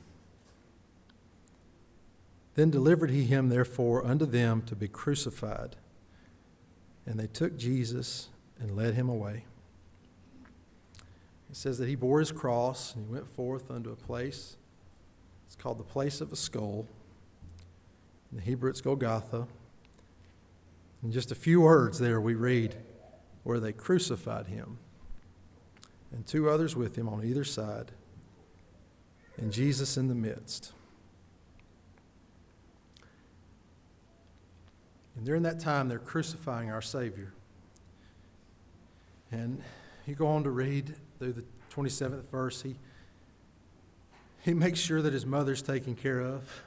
[2.54, 5.76] Then delivered he him, therefore, unto them to be crucified.
[7.04, 8.28] And they took Jesus
[8.60, 9.44] and led him away.
[11.50, 14.56] It says that he bore his cross and he went forth unto a place.
[15.46, 16.86] It's called the place of a skull.
[18.30, 19.46] In the Hebrew, it's Golgotha.
[21.04, 22.76] In just a few words there, we read
[23.42, 24.78] where they crucified him
[26.10, 27.90] and two others with him on either side,
[29.36, 30.72] and Jesus in the midst.
[35.16, 37.34] And during that time, they're crucifying our Savior.
[39.30, 39.62] And
[40.06, 41.44] you go on to read through the
[41.74, 42.76] 27th verse, he,
[44.42, 46.62] he makes sure that his mother's taken care of.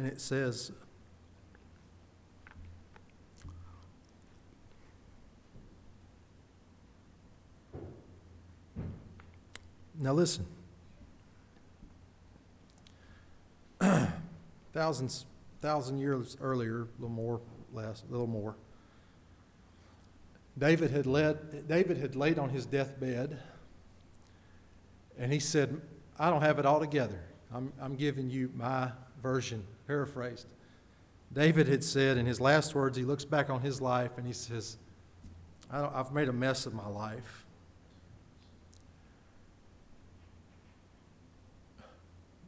[0.00, 0.72] And it says,
[9.98, 10.46] Now listen.
[14.72, 15.26] Thousands,
[15.60, 18.54] thousand years earlier, a little more, less, a little more.
[20.56, 23.38] David had led, David had laid on his deathbed,
[25.18, 25.78] and he said,
[26.18, 27.20] "I don't have it all together.
[27.52, 28.92] I'm, I'm giving you my
[29.22, 30.46] version, paraphrased."
[31.32, 34.32] David had said in his last words, he looks back on his life and he
[34.32, 34.76] says,
[35.70, 37.46] I've made a mess of my life.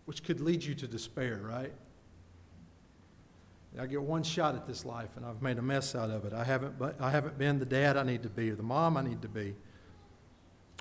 [0.05, 1.73] which could lead you to despair, right?
[3.79, 6.35] I get one shot at this life and I've made a mess out of it.
[6.35, 8.97] I haven't, but I haven't been the dad I need to be or the mom
[8.97, 9.55] I need to be.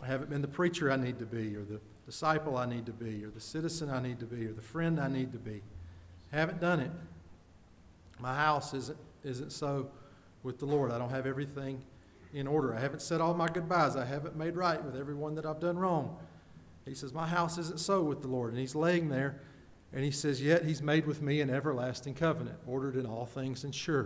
[0.03, 2.91] I haven't been the preacher I need to be or the disciple I need to
[2.91, 5.61] be or the citizen I need to be or the friend I need to be.
[6.31, 6.91] Haven't done it.
[8.19, 9.89] My house isn't, isn't so
[10.43, 10.91] with the Lord.
[10.91, 11.81] I don't have everything
[12.33, 12.75] in order.
[12.75, 13.95] I haven't said all my goodbyes.
[13.95, 16.17] I haven't made right with everyone that I've done wrong.
[16.85, 18.51] He says, My house isn't so with the Lord.
[18.51, 19.41] And he's laying there,
[19.93, 23.63] and he says, Yet he's made with me an everlasting covenant, ordered in all things
[23.63, 24.01] and sure.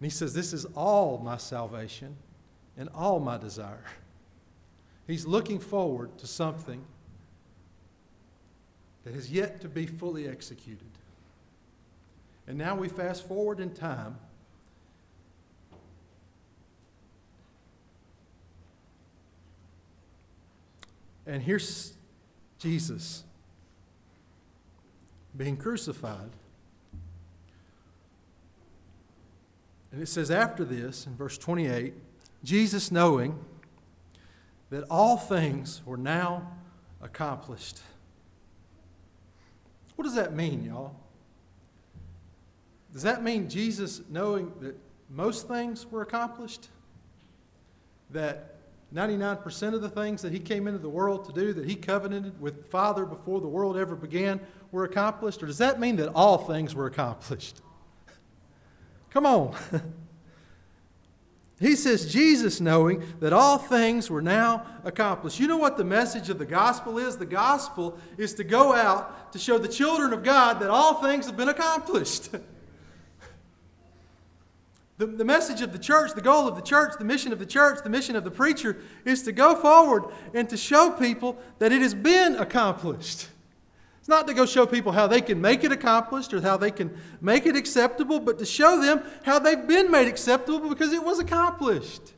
[0.00, 2.16] And he says, This is all my salvation
[2.76, 3.84] and all my desire.
[5.06, 6.84] He's looking forward to something
[9.04, 10.90] that has yet to be fully executed.
[12.46, 14.16] And now we fast forward in time
[21.30, 21.92] And here's
[22.58, 23.22] Jesus
[25.36, 26.30] being crucified.
[29.92, 31.94] And it says, after this, in verse 28,
[32.42, 33.38] Jesus knowing
[34.70, 36.50] that all things were now
[37.00, 37.78] accomplished.
[40.00, 40.96] What does that mean, y'all?
[42.90, 44.74] Does that mean Jesus knowing that
[45.10, 46.68] most things were accomplished?
[48.08, 48.54] That
[48.94, 52.40] 99% of the things that he came into the world to do, that he covenanted
[52.40, 54.40] with the Father before the world ever began,
[54.72, 55.42] were accomplished?
[55.42, 57.60] Or does that mean that all things were accomplished?
[59.10, 59.54] Come on.
[61.60, 65.38] he says, Jesus knowing that all things were now accomplished.
[65.38, 67.18] You know what the message of the gospel is?
[67.18, 71.26] The gospel is to go out to show the children of God that all things
[71.26, 72.30] have been accomplished.
[74.96, 77.46] The, the message of the church, the goal of the church, the mission of the
[77.46, 80.04] church, the mission of the preacher is to go forward
[80.34, 83.28] and to show people that it has been accomplished.
[84.00, 86.70] It's not to go show people how they can make it accomplished or how they
[86.70, 91.04] can make it acceptable, but to show them how they've been made acceptable because it
[91.04, 92.14] was accomplished.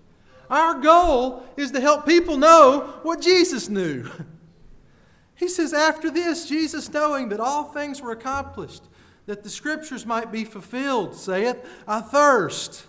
[0.48, 4.08] Our goal is to help people know what Jesus knew.
[5.34, 8.84] He says, after this, Jesus, knowing that all things were accomplished,
[9.26, 11.56] that the scriptures might be fulfilled, saith,
[11.88, 12.86] I thirst.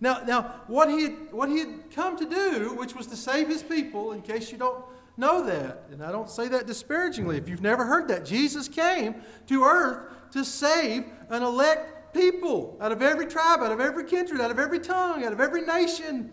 [0.00, 3.48] Now, now what, he had, what he had come to do, which was to save
[3.48, 4.82] his people, in case you don't
[5.16, 9.16] know that, and I don't say that disparagingly if you've never heard that, Jesus came
[9.48, 14.40] to earth to save an elect people out of every tribe, out of every kindred,
[14.40, 16.30] out of every tongue, out of every nation.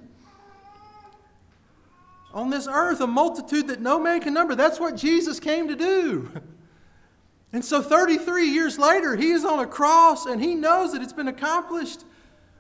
[2.34, 4.56] On this earth, a multitude that no man can number.
[4.56, 6.32] That's what Jesus came to do.
[7.54, 11.14] And so 33 years later, he is on a cross and he knows that it's
[11.14, 12.04] been accomplished.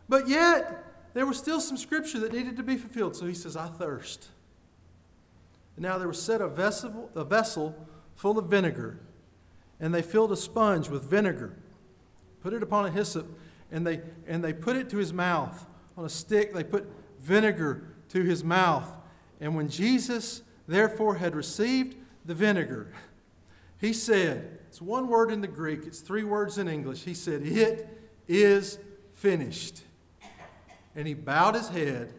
[0.07, 3.15] But yet, there was still some scripture that needed to be fulfilled.
[3.15, 4.29] So he says, I thirst.
[5.77, 8.99] And now there was set a vessel, a vessel full of vinegar,
[9.79, 11.55] and they filled a sponge with vinegar,
[12.41, 13.27] put it upon a hyssop,
[13.71, 15.67] and they, and they put it to his mouth.
[15.95, 18.89] On a stick, they put vinegar to his mouth.
[19.39, 22.91] And when Jesus, therefore, had received the vinegar,
[23.79, 27.03] he said, It's one word in the Greek, it's three words in English.
[27.03, 27.87] He said, It
[28.27, 28.79] is
[29.13, 29.83] finished.
[30.95, 32.13] And he bowed his head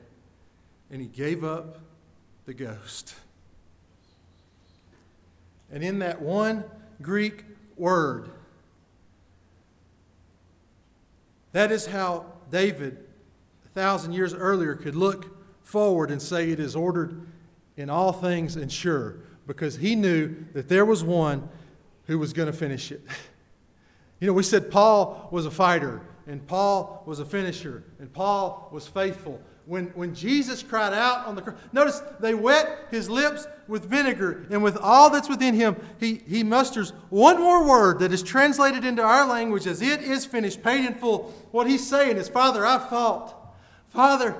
[0.92, 1.80] and he gave up
[2.46, 3.16] the ghost.
[5.70, 6.64] And in that one
[7.02, 7.44] Greek
[7.76, 8.30] word,
[11.52, 12.98] that is how David,
[13.64, 17.26] a thousand years earlier, could look forward and say, It is ordered
[17.76, 19.16] in all things and sure,
[19.46, 21.48] because he knew that there was one
[22.06, 23.02] who was going to finish it.
[24.20, 28.68] You know, we said Paul was a fighter, and Paul was a finisher, and Paul
[28.72, 29.40] was faithful.
[29.68, 34.46] When, when Jesus cried out on the cross, notice they wet his lips with vinegar,
[34.48, 38.82] and with all that's within him, he, he musters one more word that is translated
[38.82, 41.34] into our language as it is finished, paid in full.
[41.50, 43.36] What he's saying is, Father, I've fought.
[43.88, 44.36] Father,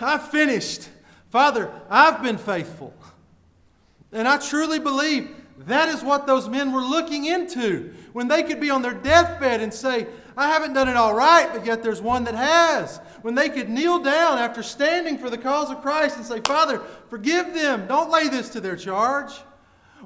[0.00, 0.90] I've finished.
[1.28, 2.94] Father, I've been faithful.
[4.12, 5.34] And I truly believe
[5.66, 9.60] that is what those men were looking into when they could be on their deathbed
[9.60, 10.06] and say,
[10.38, 12.98] I haven't done it all right, but yet there's one that has.
[13.22, 16.80] When they could kneel down after standing for the cause of Christ and say, Father,
[17.10, 17.88] forgive them.
[17.88, 19.32] Don't lay this to their charge.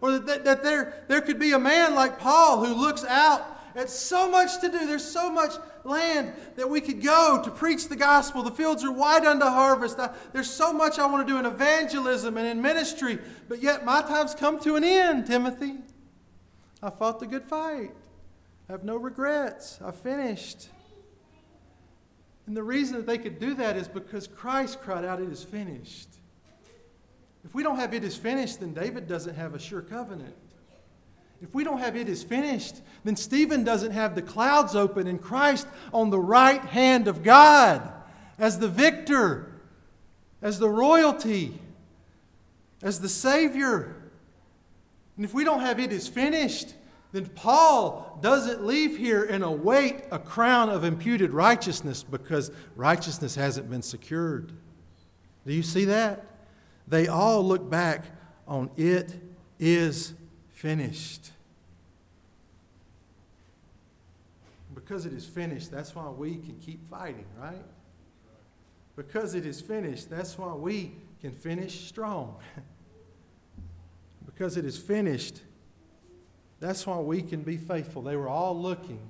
[0.00, 3.90] Or that, that there, there could be a man like Paul who looks out at
[3.90, 4.86] so much to do.
[4.86, 5.52] There's so much
[5.84, 8.42] land that we could go to preach the gospel.
[8.42, 9.98] The fields are wide unto harvest.
[9.98, 13.18] I, there's so much I want to do in evangelism and in ministry,
[13.50, 15.74] but yet my time's come to an end, Timothy.
[16.82, 17.90] I fought the good fight.
[18.72, 19.78] Have no regrets.
[19.84, 20.70] I finished.
[22.46, 25.44] And the reason that they could do that is because Christ cried out, It is
[25.44, 26.08] finished.
[27.44, 30.34] If we don't have it is finished, then David doesn't have a sure covenant.
[31.42, 35.20] If we don't have it is finished, then Stephen doesn't have the clouds open and
[35.20, 37.92] Christ on the right hand of God
[38.38, 39.52] as the victor,
[40.40, 41.60] as the royalty,
[42.82, 43.96] as the Savior.
[45.18, 46.72] And if we don't have it is finished,
[47.12, 53.68] then Paul doesn't leave here and await a crown of imputed righteousness because righteousness hasn't
[53.68, 54.52] been secured.
[55.46, 56.24] Do you see that?
[56.88, 58.06] They all look back
[58.48, 59.20] on it
[59.58, 60.14] is
[60.52, 61.30] finished.
[64.74, 67.64] Because it is finished, that's why we can keep fighting, right?
[68.96, 72.36] Because it is finished, that's why we can finish strong.
[74.26, 75.42] because it is finished,
[76.62, 78.02] that's why we can be faithful.
[78.02, 79.00] They were all looking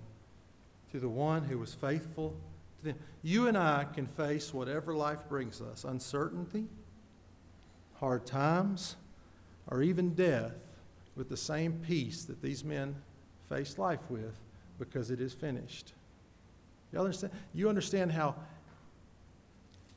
[0.90, 2.34] to the one who was faithful
[2.78, 2.96] to them.
[3.22, 6.64] You and I can face whatever life brings us uncertainty,
[7.96, 8.96] hard times,
[9.70, 10.54] or even death
[11.14, 12.94] with the same peace that these men
[13.50, 14.34] faced life with
[14.78, 15.92] because it is finished.
[16.90, 17.34] You understand?
[17.52, 18.34] You understand how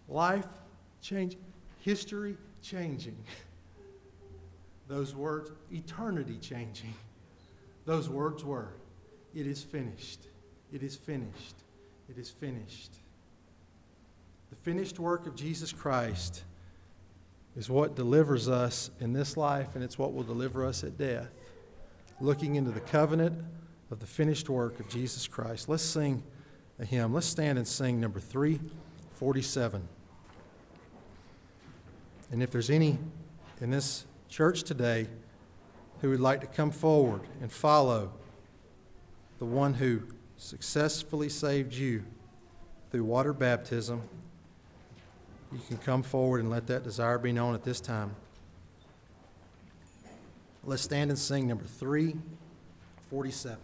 [0.09, 0.47] life
[1.01, 1.37] change,
[1.79, 3.15] history changing.
[4.89, 6.93] Those words, eternity changing.
[7.85, 8.69] Those words were,
[9.33, 10.27] it is finished.
[10.73, 11.55] It is finished.
[12.09, 12.95] It is finished.
[14.49, 16.43] The finished work of Jesus Christ
[17.55, 21.29] is what delivers us in this life, and it's what will deliver us at death.
[22.19, 23.41] Looking into the covenant
[23.91, 25.69] of the finished work of Jesus Christ.
[25.69, 26.23] Let's sing
[26.79, 27.13] a hymn.
[27.13, 29.87] Let's stand and sing number 347.
[32.31, 32.97] And if there's any
[33.61, 35.07] in this church today
[36.01, 38.11] who would like to come forward and follow
[39.39, 40.01] the one who
[40.37, 42.03] successfully saved you
[42.91, 44.01] through water baptism,
[45.51, 48.15] you can come forward and let that desire be known at this time.
[50.63, 53.57] Let's stand and sing number 347.